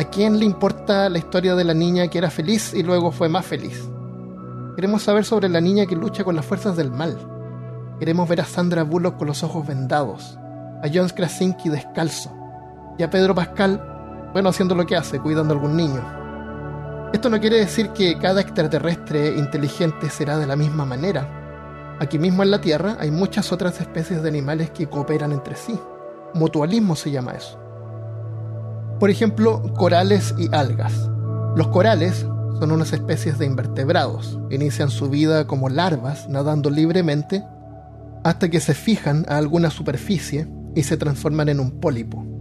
¿A 0.00 0.04
quién 0.10 0.40
le 0.40 0.46
importa 0.46 1.08
la 1.08 1.18
historia 1.18 1.54
de 1.54 1.62
la 1.62 1.74
niña 1.74 2.08
que 2.08 2.18
era 2.18 2.28
feliz 2.28 2.74
y 2.74 2.82
luego 2.82 3.12
fue 3.12 3.28
más 3.28 3.46
feliz? 3.46 3.88
Queremos 4.74 5.04
saber 5.04 5.24
sobre 5.24 5.48
la 5.48 5.60
niña 5.60 5.86
que 5.86 5.94
lucha 5.94 6.24
con 6.24 6.34
las 6.34 6.44
fuerzas 6.44 6.76
del 6.76 6.90
mal. 6.90 7.16
Queremos 8.00 8.28
ver 8.28 8.40
a 8.40 8.46
Sandra 8.46 8.82
Bullock 8.82 9.16
con 9.16 9.28
los 9.28 9.44
ojos 9.44 9.64
vendados, 9.64 10.36
a 10.82 10.88
John 10.92 11.08
Krasinski 11.10 11.68
descalzo 11.68 12.32
y 12.98 13.04
a 13.04 13.10
Pedro 13.10 13.32
Pascal, 13.36 13.93
bueno, 14.34 14.48
haciendo 14.48 14.74
lo 14.74 14.84
que 14.84 14.96
hace, 14.96 15.20
cuidando 15.20 15.54
a 15.54 15.56
algún 15.56 15.76
niño. 15.76 16.02
Esto 17.12 17.30
no 17.30 17.38
quiere 17.38 17.58
decir 17.58 17.90
que 17.90 18.18
cada 18.18 18.40
extraterrestre 18.40 19.28
inteligente 19.38 20.10
será 20.10 20.36
de 20.38 20.48
la 20.48 20.56
misma 20.56 20.84
manera. 20.84 21.96
Aquí 22.00 22.18
mismo 22.18 22.42
en 22.42 22.50
la 22.50 22.60
Tierra 22.60 22.96
hay 22.98 23.12
muchas 23.12 23.52
otras 23.52 23.80
especies 23.80 24.24
de 24.24 24.28
animales 24.28 24.70
que 24.70 24.88
cooperan 24.88 25.30
entre 25.30 25.54
sí. 25.54 25.78
Mutualismo 26.34 26.96
se 26.96 27.12
llama 27.12 27.34
eso. 27.34 27.60
Por 28.98 29.08
ejemplo, 29.08 29.62
corales 29.74 30.34
y 30.36 30.52
algas. 30.52 31.08
Los 31.54 31.68
corales 31.68 32.26
son 32.58 32.72
unas 32.72 32.92
especies 32.92 33.38
de 33.38 33.46
invertebrados. 33.46 34.36
Inician 34.50 34.90
su 34.90 35.08
vida 35.08 35.46
como 35.46 35.68
larvas, 35.68 36.28
nadando 36.28 36.70
libremente, 36.70 37.44
hasta 38.24 38.48
que 38.48 38.58
se 38.58 38.74
fijan 38.74 39.24
a 39.28 39.36
alguna 39.36 39.70
superficie 39.70 40.48
y 40.74 40.82
se 40.82 40.96
transforman 40.96 41.50
en 41.50 41.60
un 41.60 41.78
pólipo. 41.78 42.33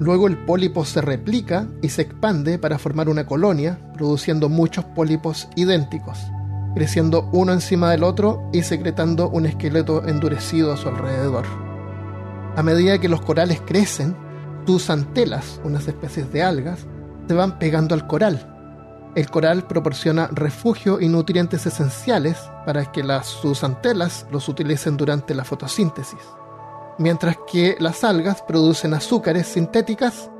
Luego 0.00 0.28
el 0.28 0.38
pólipo 0.38 0.84
se 0.84 1.00
replica 1.00 1.66
y 1.82 1.88
se 1.88 2.02
expande 2.02 2.58
para 2.58 2.78
formar 2.78 3.08
una 3.08 3.26
colonia, 3.26 3.78
produciendo 3.94 4.48
muchos 4.48 4.84
pólipos 4.84 5.48
idénticos, 5.56 6.18
creciendo 6.74 7.28
uno 7.32 7.52
encima 7.52 7.90
del 7.90 8.04
otro 8.04 8.48
y 8.52 8.62
secretando 8.62 9.28
un 9.28 9.46
esqueleto 9.46 10.06
endurecido 10.06 10.72
a 10.72 10.76
su 10.76 10.88
alrededor. 10.88 11.44
A 12.54 12.62
medida 12.62 13.00
que 13.00 13.08
los 13.08 13.22
corales 13.22 13.60
crecen, 13.60 14.16
sus 14.66 14.90
antelas, 14.90 15.60
unas 15.64 15.88
especies 15.88 16.32
de 16.32 16.42
algas, 16.42 16.86
se 17.26 17.34
van 17.34 17.58
pegando 17.58 17.94
al 17.94 18.06
coral. 18.06 18.54
El 19.16 19.28
coral 19.30 19.66
proporciona 19.66 20.28
refugio 20.28 21.00
y 21.00 21.08
nutrientes 21.08 21.66
esenciales 21.66 22.38
para 22.64 22.92
que 22.92 23.02
las 23.02 23.26
sus 23.26 23.64
antelas 23.64 24.26
los 24.30 24.48
utilicen 24.48 24.96
durante 24.96 25.34
la 25.34 25.44
fotosíntesis, 25.44 26.20
mientras 26.98 27.36
que 27.50 27.76
las 27.78 28.04
algas 28.04 28.42
producen 28.42 28.94
azúcares 28.94 29.46
sintéticas 29.46 30.30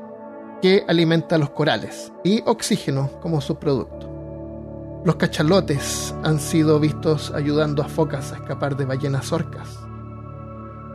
que 0.60 0.84
alimentan 0.88 1.40
los 1.40 1.50
corales 1.50 2.12
y 2.24 2.42
oxígeno 2.44 3.10
como 3.20 3.40
subproducto. 3.40 4.08
Los 5.04 5.16
cachalotes 5.16 6.14
han 6.24 6.40
sido 6.40 6.80
vistos 6.80 7.32
ayudando 7.34 7.82
a 7.82 7.88
focas 7.88 8.32
a 8.32 8.36
escapar 8.36 8.76
de 8.76 8.84
ballenas 8.84 9.32
orcas 9.32 9.78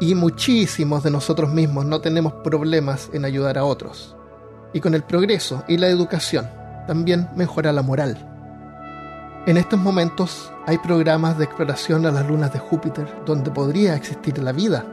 y 0.02 0.16
muchísimos 0.16 1.04
de 1.04 1.12
nosotros 1.12 1.50
mismos 1.54 1.86
no 1.86 2.02
tenemos 2.02 2.34
problemas 2.44 3.10
en 3.14 3.24
ayudar 3.24 3.58
a 3.58 3.64
otros. 3.64 4.16
Y 4.74 4.82
con 4.82 4.96
el 4.96 5.04
progreso 5.04 5.64
y 5.68 5.78
la 5.78 5.88
educación 5.88 6.50
también 6.88 7.30
mejora 7.36 7.72
la 7.72 7.82
moral. 7.84 8.18
En 9.46 9.58
estos 9.58 9.80
momentos 9.80 10.52
hay 10.66 10.78
programas 10.78 11.38
de 11.38 11.46
exploración 11.46 12.06
a 12.06 12.12
las 12.12 12.28
lunas 12.28 12.52
de 12.52 12.60
Júpiter 12.60 13.08
donde 13.26 13.52
podría 13.52 13.96
existir 13.96 14.38
la 14.40 14.52
vida, 14.52 14.86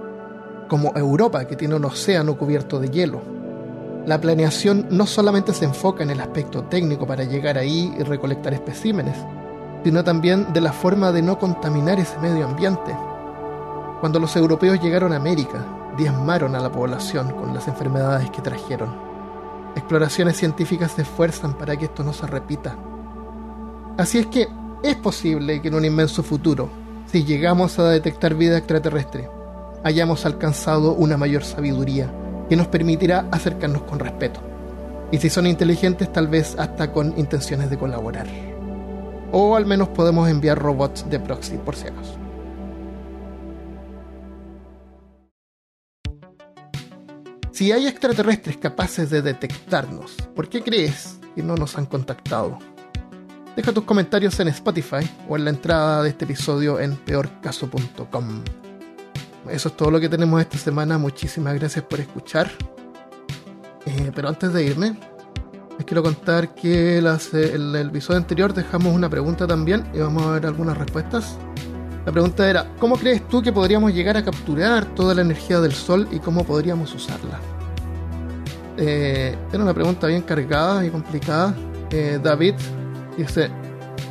como 0.71 0.97
Europa 0.97 1.45
que 1.45 1.57
tiene 1.57 1.75
un 1.75 1.85
océano 1.85 2.39
cubierto 2.39 2.81
de 2.81 2.89
hielo. 2.89 3.21
La 4.07 4.19
planeación 4.19 4.87
no 4.89 5.07
solamente 5.07 5.53
se 5.53 5.67
enfoca 5.67 6.03
en 6.03 6.11
el 6.11 6.21
aspecto 6.21 6.63
técnico 6.65 7.07
para 7.07 7.25
llegar 7.25 7.59
ahí 7.59 7.95
y 7.99 8.03
recolectar 8.03 8.55
especímenes, 8.55 9.19
sino 9.85 10.03
también 10.03 10.55
de 10.55 10.63
la 10.63 10.73
forma 10.73 11.13
de 11.13 11.21
no 11.21 11.39
contaminar 11.39 12.01
ese 12.01 12.19
medio 12.21 12.47
ambiente 12.47 12.97
cuando 14.01 14.19
los 14.19 14.35
europeos 14.35 14.81
llegaron 14.81 15.13
a 15.13 15.17
América, 15.17 15.63
diezmaron 15.99 16.57
a 16.57 16.61
la 16.61 16.73
población 16.73 17.33
con 17.33 17.53
las 17.53 17.69
enfermedades 17.69 18.31
que 18.31 18.41
trajeron. 18.41 18.89
Exploraciones 19.77 20.39
científicas 20.39 20.93
se 20.93 21.03
esfuerzan 21.03 21.53
para 21.53 21.77
que 21.77 21.85
esto 21.85 22.03
no 22.03 22.15
se 22.15 22.27
repita. 22.27 22.79
Así 23.99 24.19
es 24.19 24.27
que 24.27 24.49
es 24.83 24.97
posible 24.97 25.61
que 25.61 25.69
en 25.69 25.75
un 25.75 25.85
inmenso 25.85 26.23
futuro, 26.23 26.71
si 27.13 27.25
llegamos 27.25 27.79
a 27.79 27.91
detectar 27.91 28.35
vida 28.35 28.57
extraterrestre, 28.57 29.29
hayamos 29.85 30.27
alcanzado 30.27 30.95
una 30.95 31.17
mayor 31.17 31.45
sabiduría 31.45 32.11
que 32.49 32.57
nos 32.57 32.69
permitirá 32.69 33.27
acercarnos 33.31 33.83
con 33.83 33.99
respeto. 33.99 34.41
Y 35.13 35.19
si 35.19 35.31
son 35.31 35.47
inteligentes, 35.47 36.13
tal 36.13 36.29
vez 36.29 36.57
hasta 36.59 36.93
con 36.93 37.19
intenciones 37.19 37.71
de 37.71 37.79
colaborar. 37.79 38.27
O 39.33 39.57
al 39.57 39.67
menos 39.67 39.89
podemos 39.89 40.29
enviar 40.29 40.59
robots 40.59 41.09
de 41.09 41.21
proxy 41.21 41.57
por 41.59 41.77
si 41.77 41.89
acaso. 41.89 42.17
Si 47.53 47.73
hay 47.73 47.87
extraterrestres 47.87 48.57
capaces 48.57 49.11
de 49.11 49.23
detectarnos, 49.23 50.17
¿por 50.35 50.49
qué 50.49 50.63
crees 50.63 51.19
que 51.35 51.43
no 51.43 51.57
nos 51.57 51.77
han 51.77 51.87
contactado? 51.87 52.59
Deja 53.55 53.73
tus 53.73 53.85
comentarios 53.85 54.41
en 54.41 54.49
Spotify 54.49 55.09
o 55.29 55.37
en 55.37 55.45
la 55.45 55.51
entrada 55.51 56.03
de 56.03 56.11
este 56.11 56.25
episodio 56.25 56.81
en 56.81 56.97
peorcaso.com. 56.97 58.43
Eso 59.49 59.69
es 59.69 59.77
todo 59.77 59.91
lo 59.91 60.01
que 60.01 60.09
tenemos 60.09 60.41
esta 60.41 60.59
semana. 60.59 60.99
Muchísimas 60.99 61.55
gracias 61.55 61.85
por 61.85 62.01
escuchar. 62.01 62.51
Eh, 63.87 64.13
pero 64.15 64.29
antes 64.29 64.53
de 64.53 64.65
irme, 64.65 64.99
es 65.79 65.85
quiero 65.85 66.03
contar 66.03 66.55
que 66.55 67.01
las, 67.01 67.33
el, 67.33 67.75
el 67.75 67.89
episodio 67.89 68.19
anterior 68.19 68.53
dejamos 68.53 68.95
una 68.95 69.09
pregunta 69.09 69.47
también 69.47 69.89
y 69.95 69.99
vamos 69.99 70.25
a 70.25 70.33
ver 70.33 70.47
algunas 70.47 70.77
respuestas. 70.77 71.39
La 72.05 72.13
pregunta 72.13 72.49
era, 72.49 72.67
¿cómo 72.79 72.97
crees 72.97 73.27
tú 73.29 73.43
que 73.43 73.53
podríamos 73.53 73.93
llegar 73.93 74.17
a 74.17 74.25
capturar 74.25 74.85
toda 74.95 75.15
la 75.15 75.23
energía 75.23 75.61
del 75.61 75.73
Sol 75.73 76.09
y 76.11 76.19
cómo 76.19 76.45
podríamos 76.45 76.95
usarla? 76.95 77.39
Eh, 78.77 79.37
era 79.53 79.63
una 79.63 79.75
pregunta 79.75 80.07
bien 80.07 80.23
cargada 80.23 80.85
y 80.85 80.91
complicada. 80.91 81.55
Eh, 81.91 82.19
David 82.23 82.55
dice, 83.17 83.51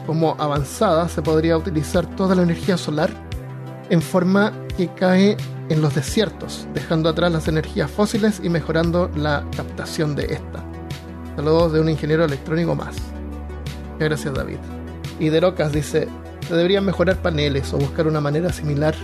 como 0.05 0.35
avanzada 0.37 1.09
se 1.09 1.21
podría 1.21 1.57
utilizar 1.57 2.05
toda 2.15 2.35
la 2.35 2.43
energía 2.43 2.77
solar 2.77 3.09
en 3.89 4.01
forma 4.01 4.53
que 4.79 4.87
cae 4.87 5.35
en 5.67 5.81
los 5.81 5.93
desiertos, 5.93 6.65
dejando 6.73 7.09
atrás 7.09 7.33
las 7.33 7.49
energías 7.49 7.91
fósiles 7.91 8.39
y 8.41 8.47
mejorando 8.47 9.11
la 9.13 9.43
captación 9.53 10.15
de 10.15 10.27
esta. 10.27 10.63
Saludos 11.35 11.73
de 11.73 11.81
un 11.81 11.89
ingeniero 11.89 12.23
electrónico 12.23 12.75
más. 12.75 12.95
Gracias 13.99 14.33
David. 14.33 14.59
Y 15.19 15.27
de 15.27 15.41
Locas 15.41 15.73
dice, 15.73 16.07
se 16.47 16.55
deberían 16.55 16.85
mejorar 16.85 17.17
paneles 17.17 17.73
o 17.73 17.77
buscar 17.77 18.07
una 18.07 18.21
manera 18.21 18.53
similar 18.53 18.95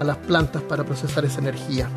a 0.00 0.04
las 0.04 0.18
plantas 0.18 0.60
para 0.64 0.84
procesar 0.84 1.24
esa 1.24 1.40
energía. 1.40 1.88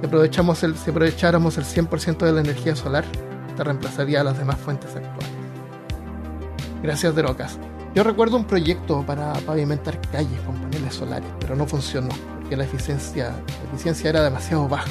Si, 0.00 0.06
aprovechamos 0.06 0.62
el, 0.62 0.76
si 0.76 0.90
aprovecháramos 0.90 1.58
el 1.58 1.64
100% 1.64 2.18
de 2.18 2.30
la 2.30 2.40
energía 2.40 2.76
solar, 2.76 3.04
esta 3.48 3.64
reemplazaría 3.64 4.20
a 4.20 4.24
las 4.24 4.38
demás 4.38 4.58
fuentes 4.58 4.94
actuales. 4.94 5.32
Gracias, 6.84 7.16
Derocas. 7.16 7.58
Yo 7.94 8.02
recuerdo 8.02 8.36
un 8.36 8.44
proyecto 8.44 9.04
para 9.06 9.32
pavimentar 9.34 10.00
calles 10.10 10.40
con 10.40 10.56
paneles 10.56 10.94
solares, 10.94 11.28
pero 11.38 11.54
no 11.54 11.66
funcionó, 11.66 12.08
porque 12.40 12.56
la 12.56 12.64
eficiencia, 12.64 13.34
era 14.04 14.22
demasiado 14.22 14.68
baja. 14.68 14.90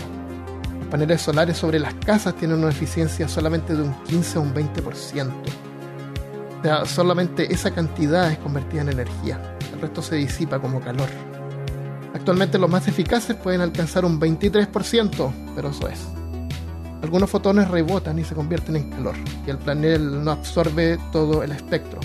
Los 0.80 0.88
paneles 0.88 1.22
solares 1.22 1.58
sobre 1.58 1.80
las 1.80 1.94
casas 1.96 2.36
tienen 2.36 2.60
una 2.60 2.70
eficiencia 2.70 3.28
solamente 3.28 3.76
de 3.76 3.84
un 3.84 3.94
15 4.06 4.38
o 4.38 4.42
un 4.42 4.54
20% 4.54 5.34
sea, 6.64 6.86
solamente 6.86 7.54
esa 7.54 7.72
cantidad 7.72 8.32
es 8.32 8.38
convertida 8.40 8.82
en 8.82 8.90
energía. 8.90 9.58
El 9.74 9.82
resto 9.82 10.02
se 10.02 10.16
disipa 10.16 10.60
como 10.60 10.80
calor. 10.80 11.10
Actualmente 12.14 12.58
los 12.58 12.70
más 12.70 12.88
eficaces 12.88 13.36
pueden 13.36 13.62
alcanzar 13.62 14.06
un 14.06 14.20
23%, 14.20 15.32
pero 15.56 15.70
eso 15.70 15.88
es. 15.90 16.00
Algunos 17.02 17.30
fotones 17.30 17.68
rebotan 17.68 18.18
y 18.18 18.24
se 18.24 18.34
convierten 18.34 18.78
en 18.78 18.90
calor, 18.92 19.16
y 19.46 19.50
el 19.50 19.58
panel 19.58 20.24
no 20.24 20.32
absorbe 20.32 20.98
todo 21.12 21.44
el 21.44 21.52
espectro. 21.52 22.00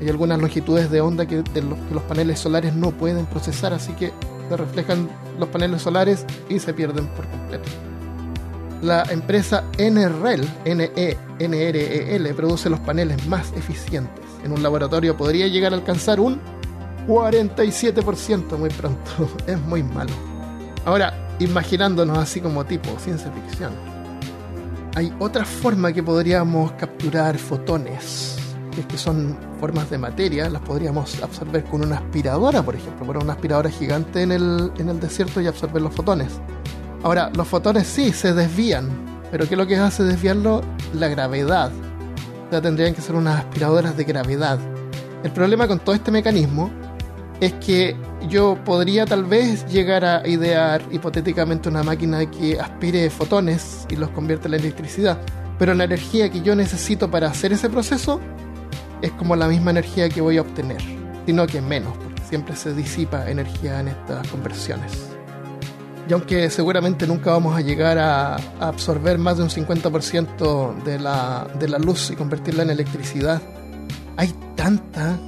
Hay 0.00 0.08
algunas 0.08 0.40
longitudes 0.40 0.90
de 0.90 1.00
onda 1.00 1.26
que, 1.26 1.36
los, 1.36 1.78
los 1.92 2.02
paneles 2.04 2.38
solares 2.38 2.74
no 2.74 2.90
pueden 2.90 3.26
procesar, 3.26 3.72
así 3.74 3.92
que 3.92 4.12
se 4.48 4.56
reflejan 4.56 5.08
los 5.38 5.48
paneles 5.48 5.82
solares 5.82 6.24
y 6.48 6.58
se 6.58 6.72
pierden 6.72 7.06
por 7.08 7.26
completo. 7.28 7.68
La 8.82 9.02
empresa 9.10 9.64
NREL, 9.78 10.48
NENREL 11.38 12.34
produce 12.34 12.70
los 12.70 12.80
paneles 12.80 13.26
más 13.26 13.52
eficientes. 13.52 14.24
En 14.42 14.52
un 14.52 14.62
laboratorio 14.62 15.16
podría 15.16 15.48
llegar 15.48 15.74
a 15.74 15.76
alcanzar 15.76 16.18
un 16.18 16.40
47% 17.06 18.56
muy 18.56 18.70
pronto. 18.70 19.10
Es 19.46 19.60
muy 19.60 19.82
malo. 19.82 20.12
Ahora, 20.86 21.12
imaginándonos 21.40 22.16
así 22.16 22.40
como 22.40 22.64
tipo 22.64 22.88
ciencia 22.98 23.30
ficción, 23.30 23.72
hay 24.94 25.12
otra 25.18 25.44
forma 25.44 25.92
que 25.92 26.02
podríamos 26.02 26.72
capturar 26.72 27.36
fotones, 27.36 28.36
que 28.70 28.82
que 28.86 28.98
son 28.98 29.36
formas 29.58 29.90
de 29.90 29.98
materia, 29.98 30.48
las 30.48 30.62
podríamos 30.62 31.22
absorber 31.22 31.64
con 31.64 31.84
una 31.84 31.96
aspiradora, 31.96 32.62
por 32.62 32.74
ejemplo, 32.74 33.06
poner 33.06 33.22
una 33.22 33.34
aspiradora 33.34 33.70
gigante 33.70 34.22
en 34.22 34.32
el, 34.32 34.72
en 34.78 34.88
el 34.88 35.00
desierto 35.00 35.40
y 35.40 35.46
absorber 35.46 35.82
los 35.82 35.94
fotones. 35.94 36.40
Ahora, 37.02 37.30
los 37.34 37.48
fotones 37.48 37.86
sí 37.86 38.12
se 38.12 38.34
desvían, 38.34 38.88
pero 39.30 39.46
¿qué 39.46 39.54
es 39.54 39.58
lo 39.58 39.66
que 39.66 39.76
hace 39.76 40.02
desviarlo? 40.02 40.62
La 40.94 41.08
gravedad. 41.08 41.70
O 42.46 42.50
sea, 42.50 42.60
tendrían 42.60 42.94
que 42.94 43.00
ser 43.00 43.14
unas 43.14 43.38
aspiradoras 43.38 43.96
de 43.96 44.04
gravedad. 44.04 44.58
El 45.22 45.32
problema 45.32 45.68
con 45.68 45.78
todo 45.78 45.94
este 45.94 46.10
mecanismo 46.10 46.70
es 47.40 47.52
que 47.54 47.96
yo 48.28 48.58
podría 48.64 49.06
tal 49.06 49.24
vez 49.24 49.66
llegar 49.66 50.04
a 50.04 50.26
idear 50.28 50.82
hipotéticamente 50.90 51.68
una 51.68 51.82
máquina 51.82 52.30
que 52.30 52.60
aspire 52.60 53.08
fotones 53.08 53.86
y 53.88 53.96
los 53.96 54.10
convierta 54.10 54.48
en 54.48 54.54
electricidad, 54.54 55.18
pero 55.58 55.74
la 55.74 55.84
energía 55.84 56.30
que 56.30 56.42
yo 56.42 56.54
necesito 56.54 57.10
para 57.10 57.28
hacer 57.28 57.52
ese 57.52 57.70
proceso 57.70 58.20
es 59.02 59.10
como 59.12 59.36
la 59.36 59.48
misma 59.48 59.70
energía 59.70 60.08
que 60.08 60.20
voy 60.20 60.38
a 60.38 60.42
obtener, 60.42 60.80
sino 61.26 61.46
que 61.46 61.60
menos, 61.60 61.96
porque 61.96 62.22
siempre 62.22 62.56
se 62.56 62.74
disipa 62.74 63.30
energía 63.30 63.80
en 63.80 63.88
estas 63.88 64.26
conversiones. 64.28 65.10
Y 66.08 66.12
aunque 66.12 66.50
seguramente 66.50 67.06
nunca 67.06 67.30
vamos 67.30 67.56
a 67.56 67.60
llegar 67.60 67.98
a, 67.98 68.36
absorber 68.58 69.18
más 69.18 69.36
de 69.36 69.44
un 69.44 69.48
50% 69.48 70.82
de 70.82 70.98
la, 70.98 71.46
de 71.58 71.68
la 71.68 71.78
luz 71.78 72.10
y 72.10 72.16
convertirla 72.16 72.64
en 72.64 72.70
electricidad, 72.70 73.40
hay 74.16 74.34
tanta 74.56 75.18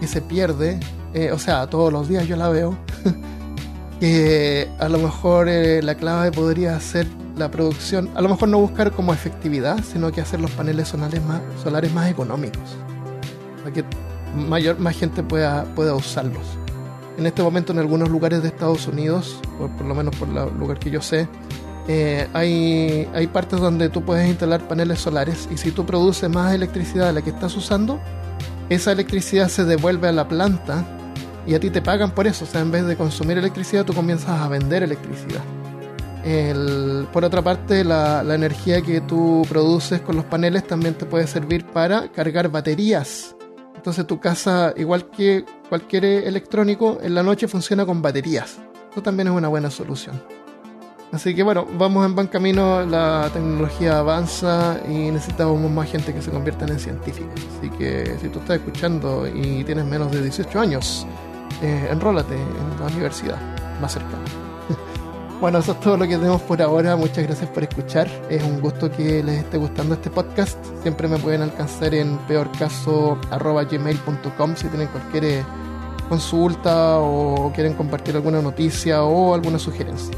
que 0.00 0.06
se 0.06 0.20
pierde, 0.20 0.80
eh, 1.14 1.30
o 1.32 1.38
sea, 1.38 1.68
todos 1.68 1.92
los 1.92 2.08
días 2.08 2.26
yo 2.26 2.36
la 2.36 2.48
veo, 2.48 2.76
que 4.00 4.68
a 4.78 4.88
lo 4.88 4.98
mejor 4.98 5.48
eh, 5.48 5.80
la 5.82 5.94
clave 5.94 6.32
podría 6.32 6.78
ser 6.80 7.06
la 7.36 7.50
producción, 7.50 8.10
a 8.14 8.20
lo 8.20 8.28
mejor 8.28 8.48
no 8.48 8.58
buscar 8.58 8.92
como 8.92 9.12
efectividad, 9.12 9.82
sino 9.84 10.10
que 10.10 10.20
hacer 10.20 10.40
los 10.40 10.50
paneles 10.50 10.88
solares 10.88 11.22
más, 11.22 11.40
solares 11.62 11.92
más 11.92 12.10
económicos, 12.10 12.76
mayor, 14.36 14.78
más 14.78 14.96
gente 14.96 15.22
pueda, 15.22 15.64
pueda 15.74 15.94
usarlos 15.94 16.46
en 17.18 17.26
este 17.26 17.42
momento 17.42 17.72
en 17.72 17.78
algunos 17.78 18.08
lugares 18.08 18.42
de 18.42 18.48
Estados 18.48 18.86
Unidos, 18.86 19.40
por, 19.58 19.70
por 19.70 19.86
lo 19.86 19.94
menos 19.94 20.14
por 20.16 20.28
el 20.28 20.58
lugar 20.58 20.78
que 20.78 20.90
yo 20.90 21.00
sé, 21.00 21.28
eh, 21.88 22.28
hay, 22.32 23.08
hay 23.14 23.26
partes 23.28 23.60
donde 23.60 23.88
tú 23.88 24.02
puedes 24.02 24.28
instalar 24.28 24.66
paneles 24.66 25.00
solares 25.00 25.48
y 25.52 25.56
si 25.56 25.70
tú 25.70 25.86
produces 25.86 26.28
más 26.28 26.52
electricidad 26.52 27.06
de 27.06 27.12
la 27.12 27.22
que 27.22 27.30
estás 27.30 27.56
usando, 27.56 28.00
esa 28.68 28.92
electricidad 28.92 29.48
se 29.48 29.64
devuelve 29.64 30.08
a 30.08 30.12
la 30.12 30.26
planta 30.26 30.84
y 31.46 31.54
a 31.54 31.60
ti 31.60 31.70
te 31.70 31.80
pagan 31.80 32.10
por 32.10 32.26
eso. 32.26 32.44
O 32.44 32.48
sea, 32.48 32.60
en 32.60 32.72
vez 32.72 32.84
de 32.86 32.96
consumir 32.96 33.38
electricidad, 33.38 33.84
tú 33.84 33.94
comienzas 33.94 34.40
a 34.40 34.48
vender 34.48 34.82
electricidad. 34.82 35.42
por 37.12 37.24
otra 37.24 37.40
parte, 37.40 37.84
la, 37.84 38.24
la, 38.24 38.34
energía 38.34 38.82
que 38.82 39.00
tú 39.00 39.46
produces 39.48 40.00
con 40.00 40.16
los 40.16 40.24
paneles 40.24 40.66
también 40.66 40.94
te 40.94 41.06
puede 41.06 41.28
servir 41.28 41.64
para 41.66 42.10
cargar 42.10 42.48
baterías 42.50 43.35
entonces 43.86 44.08
tu 44.08 44.18
casa, 44.18 44.74
igual 44.76 45.10
que 45.10 45.44
cualquier 45.68 46.04
electrónico, 46.04 46.98
en 47.00 47.14
la 47.14 47.22
noche 47.22 47.46
funciona 47.46 47.86
con 47.86 48.02
baterías. 48.02 48.58
Eso 48.90 49.00
también 49.00 49.28
es 49.28 49.34
una 49.34 49.46
buena 49.46 49.70
solución. 49.70 50.20
Así 51.12 51.36
que 51.36 51.44
bueno, 51.44 51.68
vamos 51.78 52.04
en 52.04 52.16
buen 52.16 52.26
camino, 52.26 52.84
la 52.84 53.30
tecnología 53.32 54.00
avanza 54.00 54.80
y 54.88 55.12
necesitamos 55.12 55.70
más 55.70 55.88
gente 55.88 56.12
que 56.12 56.20
se 56.20 56.32
convierta 56.32 56.64
en 56.66 56.80
científicos. 56.80 57.40
Así 57.58 57.70
que 57.78 58.16
si 58.20 58.28
tú 58.28 58.40
estás 58.40 58.56
escuchando 58.56 59.24
y 59.24 59.62
tienes 59.62 59.84
menos 59.84 60.10
de 60.10 60.20
18 60.20 60.58
años, 60.58 61.06
eh, 61.62 61.86
enrólate 61.88 62.34
en 62.34 62.80
la 62.80 62.86
universidad 62.86 63.38
más 63.80 63.92
cercana. 63.92 64.24
Bueno, 65.40 65.58
eso 65.58 65.72
es 65.72 65.80
todo 65.80 65.96
lo 65.98 66.08
que 66.08 66.16
tenemos 66.16 66.40
por 66.42 66.60
ahora. 66.62 66.96
Muchas 66.96 67.24
gracias 67.24 67.50
por 67.50 67.62
escuchar. 67.62 68.08
Es 68.30 68.42
un 68.42 68.58
gusto 68.60 68.90
que 68.90 69.22
les 69.22 69.40
esté 69.40 69.58
gustando 69.58 69.92
este 69.94 70.08
podcast. 70.08 70.56
Siempre 70.82 71.08
me 71.08 71.18
pueden 71.18 71.42
alcanzar 71.42 71.94
en 71.94 72.16
peorcaso.gmail.com 72.26 74.56
si 74.56 74.68
tienen 74.68 74.88
cualquier 74.88 75.24
eh, 75.24 75.44
consulta 76.08 77.00
o 77.00 77.52
quieren 77.54 77.74
compartir 77.74 78.16
alguna 78.16 78.40
noticia 78.40 79.04
o 79.04 79.34
alguna 79.34 79.58
sugerencia. 79.58 80.16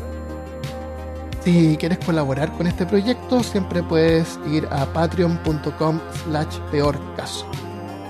Si 1.42 1.76
quieres 1.78 1.98
colaborar 1.98 2.52
con 2.52 2.68
este 2.68 2.86
proyecto, 2.86 3.42
siempre 3.42 3.82
puedes 3.82 4.38
ir 4.48 4.68
a 4.70 4.86
patreon.com 4.86 5.98
slash 6.24 6.58
peorcaso. 6.70 7.44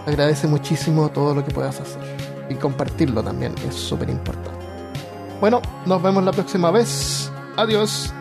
Agradece 0.07 0.47
muchísimo 0.47 1.09
todo 1.09 1.35
lo 1.35 1.43
que 1.43 1.53
puedas 1.53 1.81
hacer 1.81 2.03
y 2.51 2.55
compartirlo 2.55 3.23
también 3.23 3.55
es 3.67 3.75
súper 3.75 4.11
importante. 4.11 4.58
Bueno, 5.41 5.63
nos 5.87 6.03
vemos 6.03 6.25
la 6.25 6.33
próxima 6.33 6.71
vez. 6.71 7.31
Adiós. 7.57 8.13